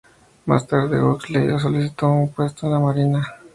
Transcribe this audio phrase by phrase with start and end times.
[0.47, 3.35] Más tarde, Huxley solicitó un puesto en la marina.